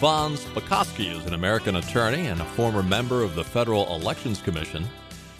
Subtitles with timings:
[0.00, 4.84] von Spakovsky is an American attorney and a former member of the Federal Elections Commission.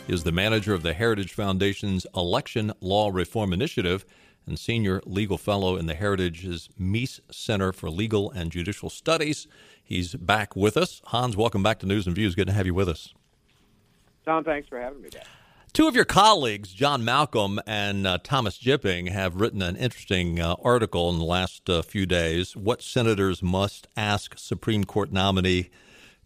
[0.07, 4.07] He is the manager of the Heritage Foundation's Election Law Reform Initiative
[4.47, 9.47] and senior legal fellow in the Heritage's Meese Center for Legal and Judicial Studies.
[9.85, 11.03] He's back with us.
[11.07, 12.35] Hans, welcome back to News and Views.
[12.35, 13.13] Good to have you with us.
[14.25, 15.27] Tom, thanks for having me back.
[15.77, 20.57] Two of your colleagues, John Malcolm and uh, Thomas Jipping, have written an interesting uh,
[20.65, 22.57] article in the last uh, few days.
[22.57, 25.69] What senators must ask Supreme Court nominee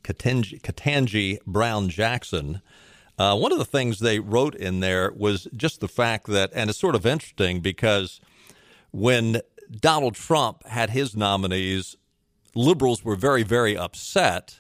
[0.05, 2.63] Ketanji, Ketanji Brown Jackson.
[3.19, 6.71] Uh, one of the things they wrote in there was just the fact that, and
[6.71, 8.21] it's sort of interesting because
[8.93, 11.97] when Donald Trump had his nominees,
[12.55, 14.60] liberals were very, very upset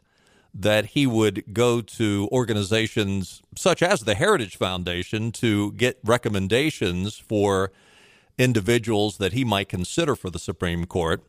[0.55, 7.73] that he would go to organizations such as the Heritage Foundation to get recommendations for
[8.39, 11.23] individuals that he might consider for the Supreme Court.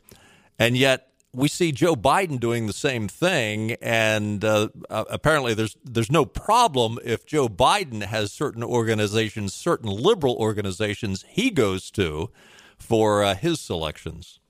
[0.58, 5.78] And yet, we see Joe Biden doing the same thing, and uh, uh, apparently there's
[5.84, 12.31] there's no problem if Joe Biden has certain organizations, certain liberal organizations he goes to
[12.78, 14.41] for uh, his selections.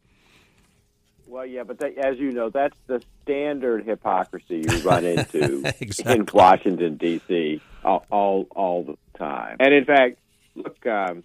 [1.32, 6.16] Well, yeah, but as you know, that's the standard hypocrisy you run into exactly.
[6.16, 7.62] in Washington D.C.
[7.86, 9.56] All, all, all the time.
[9.62, 10.18] And in fact,
[10.56, 11.24] look um,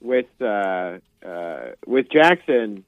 [0.00, 2.84] with uh, uh, with Jackson,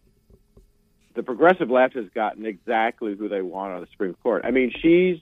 [1.15, 4.43] the progressive left has gotten exactly who they want on the Supreme Court.
[4.45, 5.19] I mean, she's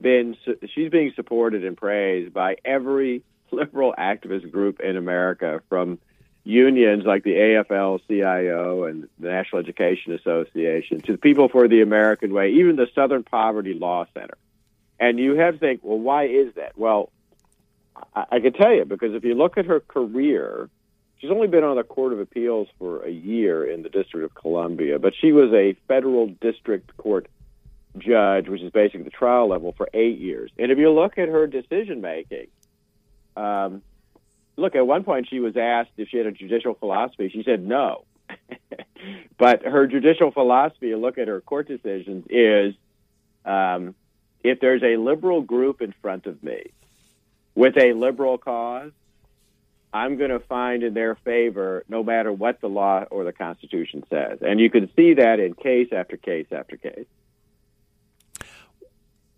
[0.00, 0.34] been
[0.74, 5.98] she's being supported and praised by every liberal activist group in America, from
[6.48, 11.82] unions like the AFL CIO and the National Education Association to the People for the
[11.82, 14.38] American Way, even the Southern Poverty Law Center.
[14.98, 16.76] And you have to think, well, why is that?
[16.76, 17.10] Well,
[18.16, 20.70] I, I can tell you because if you look at her career,
[21.18, 24.34] she's only been on the Court of Appeals for a year in the District of
[24.34, 27.28] Columbia, but she was a federal district court
[27.98, 30.50] judge, which is basically the trial level, for eight years.
[30.58, 32.46] And if you look at her decision making,
[33.36, 33.82] um,
[34.58, 37.30] look, at one point she was asked if she had a judicial philosophy.
[37.30, 38.04] She said no.
[39.38, 42.74] but her judicial philosophy, look at her court decisions, is
[43.44, 43.94] um,
[44.42, 46.72] if there's a liberal group in front of me
[47.54, 48.92] with a liberal cause,
[49.92, 54.04] I'm going to find in their favor no matter what the law or the Constitution
[54.10, 54.40] says.
[54.42, 57.06] And you can see that in case after case after case.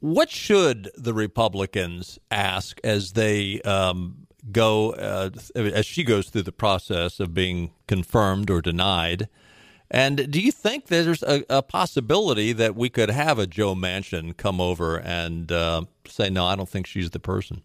[0.01, 6.53] What should the Republicans ask as they um, go uh, as she goes through the
[6.53, 9.29] process of being confirmed or denied.
[9.91, 14.37] And do you think there's a, a possibility that we could have a Joe Manchin
[14.37, 17.63] come over and uh, say, no, I don't think she's the person?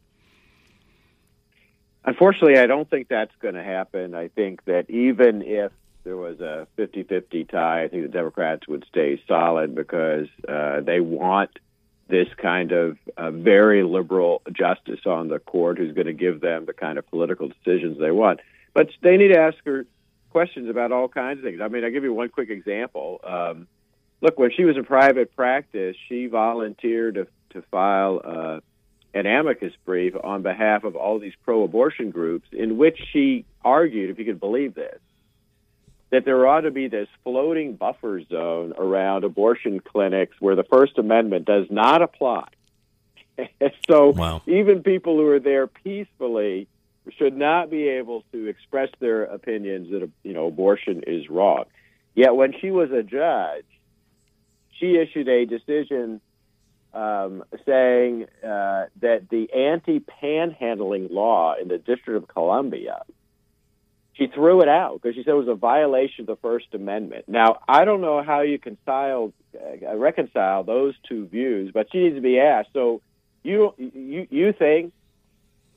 [2.03, 4.15] Unfortunately, I don't think that's going to happen.
[4.15, 5.71] I think that even if
[6.03, 10.81] there was a 50 50 tie, I think the Democrats would stay solid because uh,
[10.81, 11.51] they want
[12.07, 16.65] this kind of uh, very liberal justice on the court who's going to give them
[16.65, 18.39] the kind of political decisions they want.
[18.73, 19.85] But they need to ask her
[20.29, 21.61] questions about all kinds of things.
[21.61, 23.21] I mean, I'll give you one quick example.
[23.23, 23.67] Um,
[24.21, 28.59] look, when she was in private practice, she volunteered to, to file uh,
[29.13, 34.09] an amicus brief on behalf of all these pro abortion groups in which she argued,
[34.09, 34.99] if you could believe this,
[36.15, 40.97] that there ought to be this floating buffer zone around abortion clinics where the First
[40.97, 42.47] Amendment does not apply.
[43.89, 44.41] so wow.
[44.47, 46.69] even people who are there peacefully
[47.17, 51.65] should not be able to express their opinions that you know abortion is wrong.
[52.13, 53.65] Yet when she was a judge,
[54.79, 56.21] she issued a decision
[56.93, 63.01] um, saying uh, that the anti-panhandling law in the District of Columbia
[64.15, 67.25] she threw it out because she said it was a violation of the First Amendment.
[67.27, 72.15] Now, I don't know how you reconcile, uh, reconcile those two views, but she needs
[72.15, 72.69] to be asked.
[72.73, 73.01] So,
[73.43, 74.93] you you you think,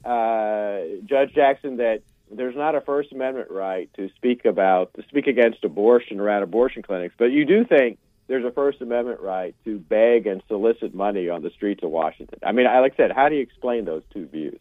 [0.05, 5.27] uh, Judge Jackson, that there's not a First Amendment right to speak about to speak
[5.27, 7.99] against abortion around abortion clinics, but you do think
[8.29, 12.39] there's a First Amendment right to beg and solicit money on the streets of Washington.
[12.43, 14.61] I mean, like I said, how do you explain those two views?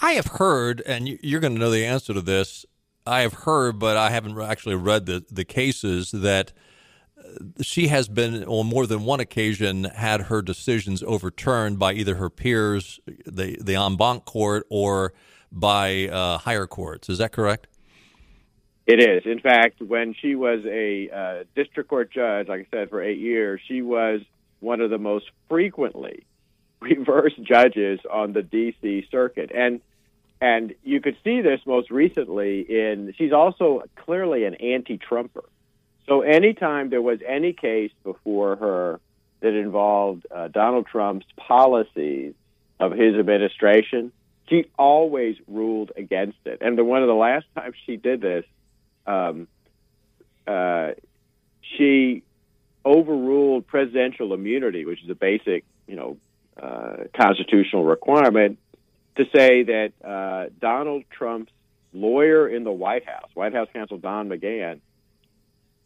[0.00, 2.64] I have heard, and you're going to know the answer to this.
[3.10, 6.52] I have heard, but I haven't actually read the, the cases that
[7.18, 12.14] uh, she has been on more than one occasion had her decisions overturned by either
[12.14, 15.12] her peers, the the en banc court, or
[15.50, 17.08] by uh, higher courts.
[17.08, 17.66] Is that correct?
[18.86, 19.22] It is.
[19.24, 23.18] In fact, when she was a uh, district court judge, like I said, for eight
[23.18, 24.20] years, she was
[24.60, 26.26] one of the most frequently
[26.80, 29.08] reversed judges on the D.C.
[29.10, 29.80] circuit, and
[30.40, 35.44] and you could see this most recently in she's also clearly an anti-Trumper.
[36.06, 39.00] So anytime there was any case before her
[39.40, 42.34] that involved uh, Donald Trump's policies
[42.78, 44.12] of his administration,
[44.48, 46.58] she always ruled against it.
[46.60, 48.44] And the, one of the last times she did this,
[49.06, 49.46] um,
[50.46, 50.92] uh,
[51.76, 52.22] she
[52.84, 56.16] overruled presidential immunity, which is a basic, you know,
[56.60, 58.58] uh, constitutional requirement,
[59.20, 61.52] to say that uh, Donald Trump's
[61.92, 64.80] lawyer in the White House, White House counsel Don McGahn,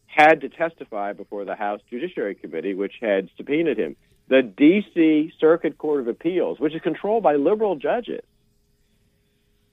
[0.07, 3.97] had to testify before the House Judiciary Committee, which had subpoenaed him.
[4.29, 5.33] The D.C.
[5.41, 8.23] Circuit Court of Appeals, which is controlled by liberal judges,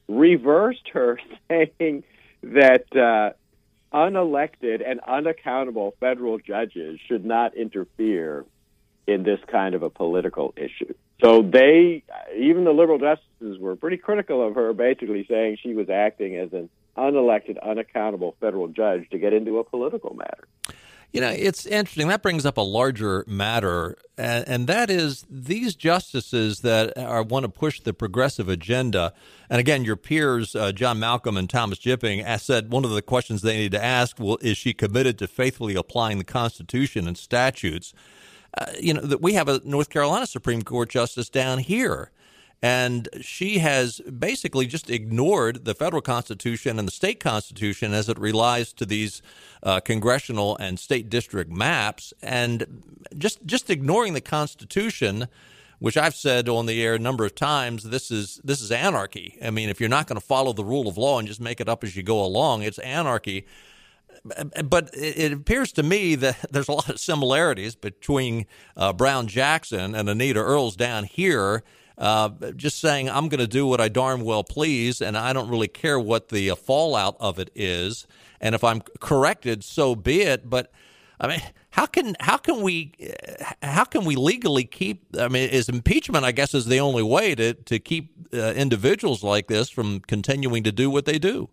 [0.07, 2.03] reversed her, saying
[2.41, 3.33] that uh,
[3.95, 8.45] unelected and unaccountable federal judges should not interfere
[9.05, 10.93] in this kind of a political issue.
[11.21, 12.03] So they,
[12.35, 16.51] even the liberal justices, were pretty critical of her, basically saying she was acting as
[16.53, 20.47] an unelected, unaccountable federal judge to get into a political matter.
[21.13, 22.07] You know, it's interesting.
[22.07, 27.43] That brings up a larger matter, and, and that is these justices that are, want
[27.43, 29.13] to push the progressive agenda.
[29.49, 33.41] And again, your peers, uh, John Malcolm and Thomas Jipping, said one of the questions
[33.41, 37.93] they need to ask: Well, is she committed to faithfully applying the Constitution and statutes?
[38.57, 42.11] Uh, you know, that we have a North Carolina Supreme Court justice down here
[42.61, 48.19] and she has basically just ignored the federal constitution and the state constitution as it
[48.19, 49.21] relies to these
[49.63, 52.83] uh, congressional and state district maps, and
[53.17, 55.27] just just ignoring the constitution.
[55.79, 57.85] Which I've said on the air a number of times.
[57.85, 59.39] This is this is anarchy.
[59.43, 61.59] I mean, if you're not going to follow the rule of law and just make
[61.59, 63.47] it up as you go along, it's anarchy
[64.63, 68.45] but it appears to me that there's a lot of similarities between
[68.77, 71.63] uh, Brown Jackson and Anita Earls down here
[72.01, 75.49] uh, just saying I'm going to do what I darn well please, and I don't
[75.49, 78.07] really care what the uh, fallout of it is.
[78.41, 80.49] And if I'm corrected, so be it.
[80.49, 80.71] But
[81.19, 82.93] I mean, how can how can we
[83.61, 85.03] how can we legally keep?
[85.17, 86.25] I mean, is impeachment?
[86.25, 90.63] I guess is the only way to to keep uh, individuals like this from continuing
[90.63, 91.49] to do what they do.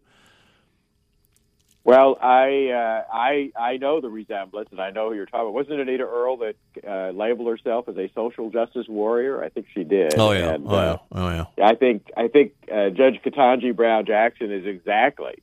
[1.88, 5.54] Well, I uh, I I know the resemblance, and I know who you're talking about.
[5.54, 6.56] Wasn't it Anita Earl that
[6.86, 9.42] uh, labeled herself as a social justice warrior?
[9.42, 10.18] I think she did.
[10.18, 11.66] Oh yeah, and, oh yeah, uh, oh yeah.
[11.66, 15.42] I think I think uh, Judge Ketanji Brown Jackson is exactly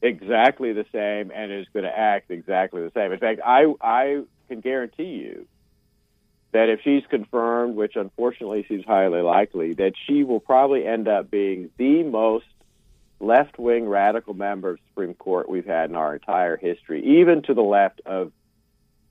[0.00, 3.12] exactly the same, and is going to act exactly the same.
[3.12, 5.46] In fact, I I can guarantee you
[6.52, 11.30] that if she's confirmed, which unfortunately seems highly likely, that she will probably end up
[11.30, 12.46] being the most
[13.22, 17.54] left wing radical member of Supreme Court we've had in our entire history, even to
[17.54, 18.32] the left of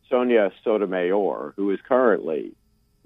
[0.09, 2.51] Sonia Sotomayor, who is currently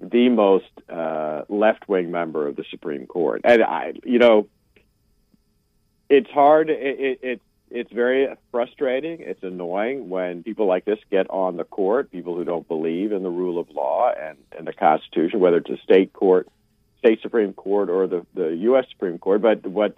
[0.00, 3.42] the most uh, left wing member of the Supreme Court.
[3.44, 4.48] And I, you know,
[6.10, 6.68] it's hard.
[6.68, 9.20] It, it, it's it's very frustrating.
[9.20, 12.12] It's annoying when people like this get on the court.
[12.12, 15.70] People who don't believe in the rule of law and, and the Constitution, whether it's
[15.70, 16.48] a state court,
[16.98, 18.86] state Supreme Court, or the the U.S.
[18.90, 19.40] Supreme Court.
[19.42, 19.96] But what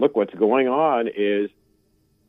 [0.00, 1.50] look, what's going on is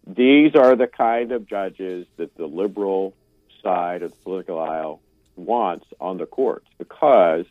[0.06, 3.16] these are the kind of judges that the liberal
[3.64, 5.02] side of the political aisle
[5.36, 7.46] wants on the courts because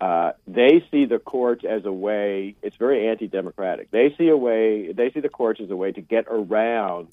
[0.00, 2.56] uh, they see the courts as a way.
[2.62, 3.90] It's very anti-democratic.
[3.90, 4.92] They see a way.
[4.92, 7.08] They see the courts as a way to get around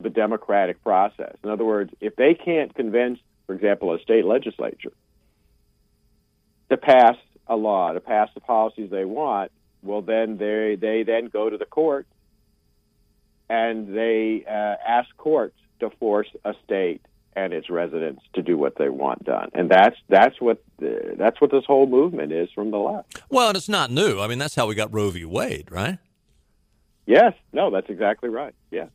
[0.00, 1.36] the democratic process.
[1.42, 4.92] In other words, if they can't convince, for example, a state legislature
[6.68, 7.16] to pass
[7.46, 9.50] a law, to pass the policies they want,
[9.82, 12.06] well, then they they then go to the court
[13.48, 18.76] and they uh, ask courts to force a state and its residents to do what
[18.76, 22.70] they want done, and that's that's what the, that's what this whole movement is from
[22.70, 23.22] the left.
[23.30, 24.20] Well, and it's not new.
[24.20, 25.24] I mean, that's how we got Roe v.
[25.24, 25.98] Wade, right?
[27.06, 27.32] Yes.
[27.52, 28.54] No, that's exactly right.
[28.70, 28.86] Yeah.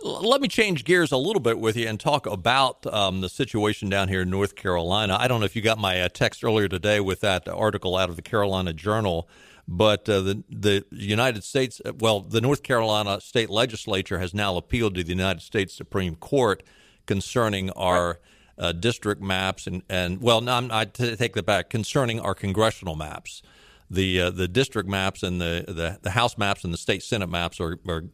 [0.00, 3.88] Let me change gears a little bit with you and talk about um, the situation
[3.88, 5.16] down here in North Carolina.
[5.18, 8.08] I don't know if you got my uh, text earlier today with that article out
[8.08, 9.28] of the Carolina Journal
[9.70, 14.56] but uh, the the United States, uh, well, the North Carolina state legislature has now
[14.56, 16.62] appealed to the United States Supreme Court
[17.06, 18.18] concerning our
[18.56, 21.68] uh, district maps and and well, no, I'm, I take that back.
[21.68, 23.42] Concerning our congressional maps,
[23.90, 27.28] the uh, the district maps and the, the the House maps and the state Senate
[27.28, 28.04] maps are are,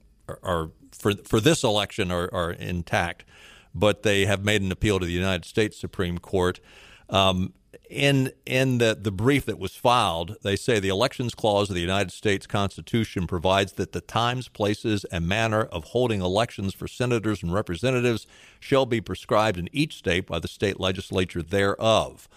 [0.42, 3.24] are for for this election are, are intact,
[3.72, 6.58] but they have made an appeal to the United States Supreme Court.
[7.08, 7.52] Um,
[7.94, 11.80] in in the, the brief that was filed, they say the elections clause of the
[11.80, 17.42] United States Constitution provides that the times, places, and manner of holding elections for senators
[17.42, 18.26] and representatives
[18.58, 22.28] shall be prescribed in each state by the state legislature thereof.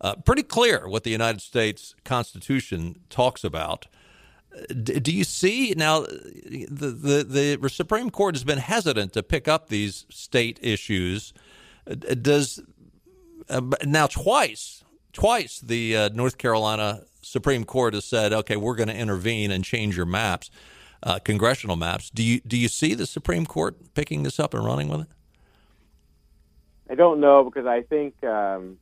[0.00, 3.86] Uh, pretty clear what the United States Constitution talks about.
[4.82, 6.94] do you see now the,
[7.26, 11.32] the the Supreme Court has been hesitant to pick up these state issues?
[12.20, 12.60] Does
[13.48, 14.77] uh, now twice
[15.18, 19.64] twice the uh, North Carolina Supreme Court has said, okay, we're going to intervene and
[19.64, 20.48] change your maps,
[21.02, 22.08] uh, congressional maps.
[22.08, 25.06] Do you do you see the Supreme Court picking this up and running with it?
[26.88, 28.78] I don't know because I think um,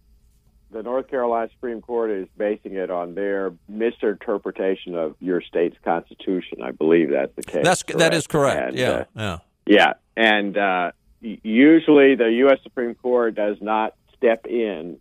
[0.70, 6.60] the North Carolina Supreme Court is basing it on their misinterpretation of your state's constitution.
[6.62, 7.64] I believe that's the case.
[7.64, 7.98] That's correct?
[7.98, 8.68] that is correct.
[8.68, 9.92] And, yeah, uh, yeah, yeah.
[10.18, 12.58] And uh, usually, the U.S.
[12.62, 14.98] Supreme Court does not step in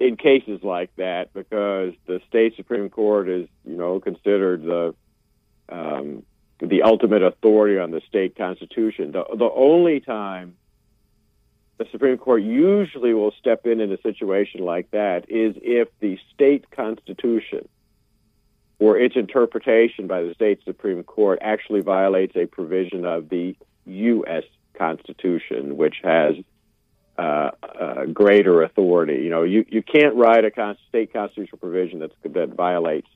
[0.00, 4.94] in cases like that because the state Supreme Court is, you know, considered the
[5.68, 6.24] um,
[6.60, 9.12] the ultimate authority on the state constitution.
[9.12, 10.56] The, the only time
[11.78, 16.18] the Supreme Court usually will step in in a situation like that is if the
[16.32, 17.68] state constitution
[18.78, 24.44] or its interpretation by the state Supreme Court actually violates a provision of the U.S.
[24.74, 26.34] Constitution, which has
[27.18, 29.22] uh, uh, greater authority.
[29.22, 33.08] You know, you, you can't write a con- state constitutional provision that's, that violates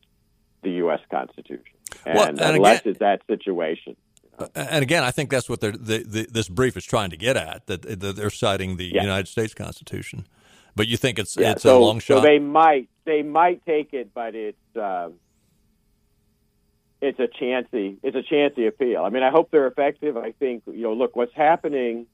[0.62, 1.00] the U.S.
[1.10, 1.74] Constitution,
[2.04, 3.96] and, well, and unless again, it's that situation.
[4.54, 7.66] And again, I think that's what the, the, this brief is trying to get at
[7.66, 9.02] that, that they're citing the yes.
[9.02, 10.26] United States Constitution.
[10.76, 12.18] But you think it's yeah, it's so, a long shot.
[12.18, 15.08] So they might they might take it, but it's uh,
[17.00, 19.02] it's a chancy it's a chancy appeal.
[19.02, 20.16] I mean, I hope they're effective.
[20.16, 22.06] I think you know, look, what's happening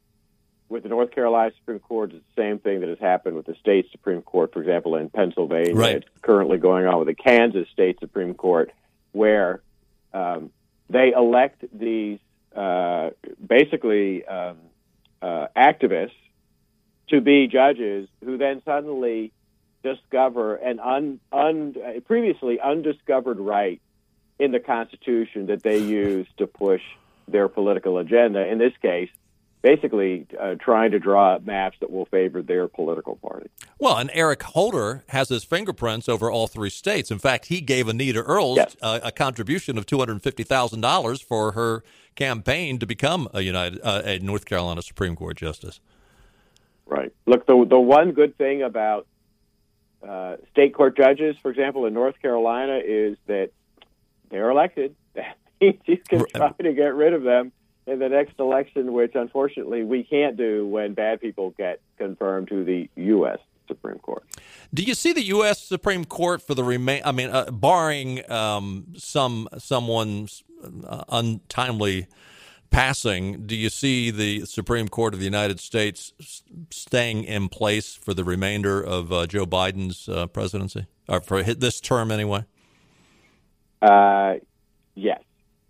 [0.68, 3.54] with the North Carolina Supreme Court is the same thing that has happened with the
[3.60, 5.74] state Supreme Court, for example, in Pennsylvania.
[5.74, 5.96] Right.
[5.96, 8.72] It's currently going on with the Kansas State Supreme Court,
[9.12, 9.60] where
[10.12, 10.50] um,
[10.88, 12.18] they elect these
[12.56, 13.10] uh,
[13.46, 14.56] basically um,
[15.20, 16.12] uh, activists
[17.08, 19.32] to be judges who then suddenly
[19.82, 21.74] discover an un, un,
[22.06, 23.80] previously undiscovered right
[24.38, 26.80] in the Constitution that they use to push
[27.28, 28.46] their political agenda.
[28.46, 29.10] In this case,
[29.64, 33.48] basically uh, trying to draw up maps that will favor their political party.
[33.80, 37.10] Well, and Eric Holder has his fingerprints over all three states.
[37.10, 38.76] In fact, he gave Anita Earls yes.
[38.82, 41.82] uh, a contribution of two hundred fifty thousand dollars for her
[42.14, 45.80] campaign to become a United uh, a North Carolina Supreme Court justice.
[46.84, 47.12] Right.
[47.24, 49.06] Look, the the one good thing about
[50.06, 53.50] uh, state court judges, for example, in North Carolina, is that
[54.30, 54.94] they're elected.
[55.60, 57.50] You can try to get rid of them
[57.86, 62.64] in the next election, which unfortunately we can't do when bad people get confirmed to
[62.64, 63.38] the U.S.
[63.68, 64.24] Supreme Court.
[64.72, 65.60] Do you see the U.S.
[65.60, 67.02] Supreme Court for the remain?
[67.04, 70.42] I mean, uh, barring um, some someone's
[70.86, 72.08] uh, untimely
[72.74, 76.12] passing, do you see the Supreme Court of the United States
[76.70, 81.80] staying in place for the remainder of uh, Joe Biden's uh, presidency, or for this
[81.80, 82.44] term anyway?
[83.80, 84.34] Uh,
[84.96, 85.22] yes.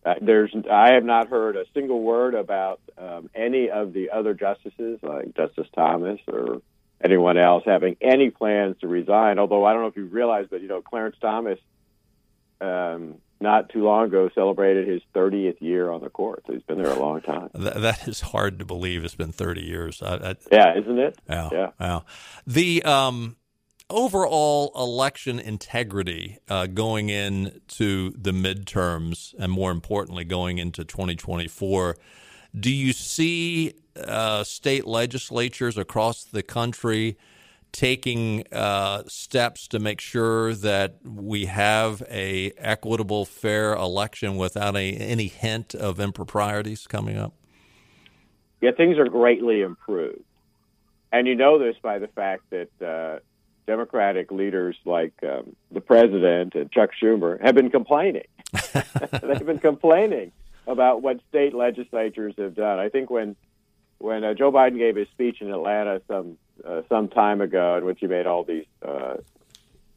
[0.05, 4.35] Uh, there's, I have not heard a single word about um, any of the other
[4.35, 6.61] justices, like Justice Thomas or
[7.03, 9.39] anyone else, having any plans to resign.
[9.39, 11.59] Although I don't know if you realize, but you know, Clarence Thomas,
[12.61, 16.45] um, not too long ago, celebrated his 30th year on the court.
[16.47, 17.51] So he's been there a long time.
[17.55, 19.05] That, that is hard to believe.
[19.05, 20.03] It's been 30 years.
[20.03, 21.19] I, I, yeah, isn't it?
[21.29, 21.71] Yeah, yeah.
[21.81, 22.01] yeah.
[22.47, 23.37] The um,
[23.91, 31.97] overall election integrity uh, going into the midterms and more importantly going into 2024
[32.59, 37.17] do you see uh, state legislatures across the country
[37.73, 44.93] taking uh, steps to make sure that we have a equitable fair election without a,
[44.93, 47.35] any hint of improprieties coming up?
[48.61, 50.23] Yeah things are greatly improved.
[51.13, 53.19] And you know this by the fact that uh,
[53.67, 58.27] Democratic leaders like um, the president and Chuck Schumer have been complaining.
[58.53, 60.33] They've been complaining
[60.67, 62.79] about what state legislatures have done.
[62.79, 63.37] I think when
[63.99, 67.85] when uh, Joe Biden gave his speech in Atlanta some uh, some time ago, in
[67.85, 69.15] which he made all these uh,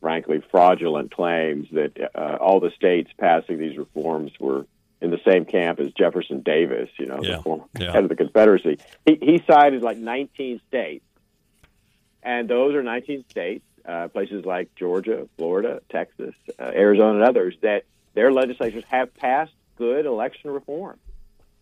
[0.02, 4.66] frankly fraudulent claims that uh, all the states passing these reforms were
[5.02, 7.38] in the same camp as Jefferson Davis, you know, yeah.
[7.38, 7.92] the former yeah.
[7.92, 8.80] head of the Confederacy.
[9.06, 11.06] He, he cited like 19 states
[12.24, 17.56] and those are 19 states, uh, places like Georgia, Florida, Texas, uh, Arizona, and others
[17.62, 17.84] that
[18.14, 20.98] their legislatures have passed good election reform.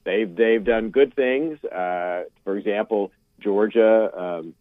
[0.06, 1.64] They've they've done good things.
[1.64, 4.54] Uh, for example, Georgia um,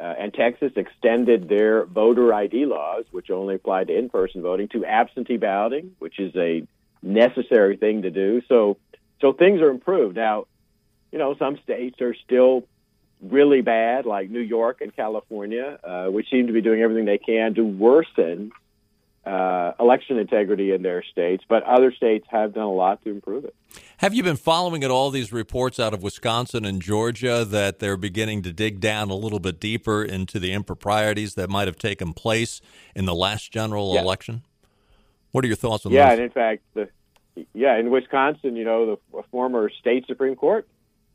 [0.00, 4.84] uh, and Texas extended their voter ID laws, which only applied to in-person voting, to
[4.84, 6.66] absentee balloting, which is a
[7.02, 8.42] necessary thing to do.
[8.48, 8.78] So
[9.20, 10.46] so things are improved now.
[11.12, 12.64] You know, some states are still
[13.22, 17.18] really bad, like New York and California, uh, which seem to be doing everything they
[17.18, 18.52] can to worsen
[19.24, 23.44] uh, election integrity in their states, but other states have done a lot to improve
[23.44, 23.54] it.
[23.98, 27.98] Have you been following at all these reports out of Wisconsin and Georgia that they're
[27.98, 32.14] beginning to dig down a little bit deeper into the improprieties that might have taken
[32.14, 32.62] place
[32.94, 34.00] in the last general yeah.
[34.00, 34.42] election?
[35.32, 35.98] What are your thoughts on that?
[35.98, 36.12] yeah, those?
[36.14, 36.88] and in fact, the,
[37.52, 40.66] yeah, in Wisconsin, you know, the former state Supreme Court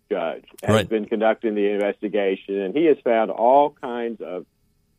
[0.09, 0.89] judge has right.
[0.89, 4.45] been conducting the investigation, and he has found all kinds of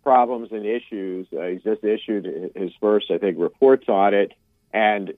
[0.02, 1.26] problems and issues.
[1.36, 4.32] Uh, he's just issued his first, I think, reports on it,
[4.72, 5.12] and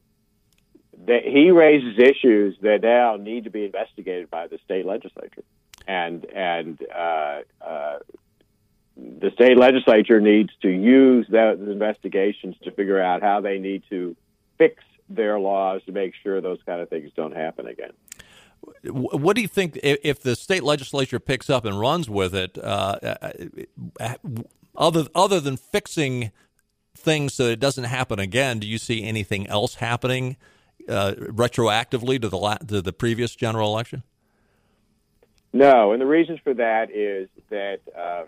[1.06, 5.44] that he raises issues that now need to be investigated by the state legislature,
[5.86, 7.98] and and uh, uh,
[8.96, 14.16] the state legislature needs to use those investigations to figure out how they need to
[14.58, 17.92] fix their laws to make sure those kind of things don't happen again.
[18.84, 22.56] What do you think if the state legislature picks up and runs with it?
[22.58, 23.16] Uh,
[24.00, 24.14] uh,
[24.76, 26.30] other other than fixing
[26.96, 30.36] things so it doesn't happen again, do you see anything else happening
[30.88, 34.02] uh, retroactively to the la- to the previous general election?
[35.52, 38.26] No, and the reasons for that is that um,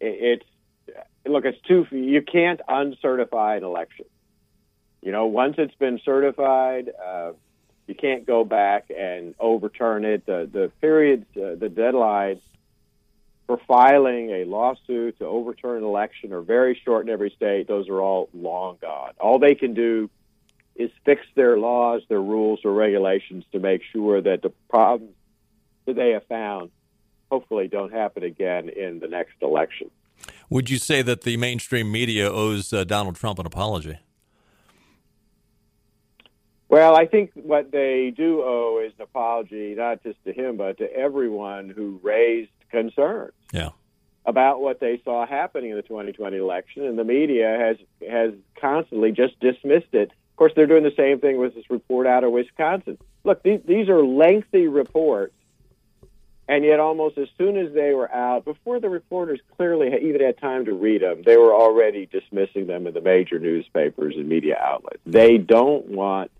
[0.00, 0.42] it,
[0.88, 4.06] it's look, it's too you can't uncertify an election.
[5.02, 7.32] You know, once it's been certified, uh,
[7.86, 10.26] you can't go back and overturn it.
[10.26, 12.40] The the periods, uh, the deadlines
[13.46, 17.68] for filing a lawsuit to overturn an election are very short in every state.
[17.68, 19.12] Those are all long gone.
[19.20, 20.10] All they can do
[20.74, 25.14] is fix their laws, their rules, or regulations to make sure that the problems
[25.86, 26.70] that they have found
[27.30, 29.90] hopefully don't happen again in the next election.
[30.50, 33.98] Would you say that the mainstream media owes uh, Donald Trump an apology?
[36.68, 40.78] Well, I think what they do owe is an apology, not just to him, but
[40.78, 43.32] to everyone who raised concerns.
[43.52, 43.70] Yeah.
[44.24, 47.76] About what they saw happening in the 2020 election, and the media has
[48.08, 50.10] has constantly just dismissed it.
[50.10, 52.98] Of course, they're doing the same thing with this report out of Wisconsin.
[53.22, 55.34] Look, these, these are lengthy reports,
[56.48, 60.38] and yet almost as soon as they were out, before the reporters clearly even had
[60.38, 64.58] time to read them, they were already dismissing them in the major newspapers and media
[64.60, 64.98] outlets.
[65.06, 66.32] They don't want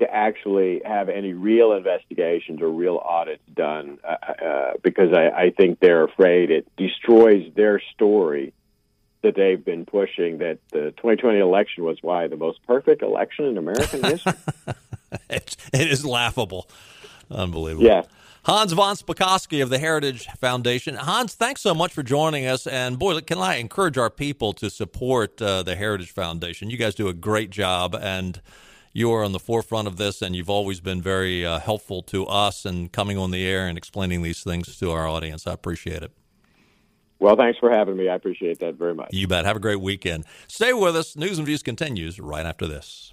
[0.00, 5.50] to actually have any real investigations or real audits done uh, uh, because I, I
[5.50, 8.52] think they're afraid it destroys their story
[9.22, 13.58] that they've been pushing that the 2020 election was why the most perfect election in
[13.58, 14.32] American history.
[15.30, 16.68] it's, it is laughable.
[17.30, 17.86] Unbelievable.
[17.86, 18.02] Yeah.
[18.44, 20.94] Hans von Spakovsky of the Heritage Foundation.
[20.94, 22.66] Hans, thanks so much for joining us.
[22.66, 26.70] And boy, can I encourage our people to support uh, the Heritage Foundation?
[26.70, 28.40] You guys do a great job, and
[28.92, 32.26] you are on the forefront of this, and you've always been very uh, helpful to
[32.26, 35.46] us and coming on the air and explaining these things to our audience.
[35.46, 36.12] I appreciate it.
[37.18, 38.08] Well, thanks for having me.
[38.08, 39.10] I appreciate that very much.
[39.12, 39.44] You bet.
[39.44, 40.24] Have a great weekend.
[40.48, 41.16] Stay with us.
[41.16, 43.12] News and Views continues right after this.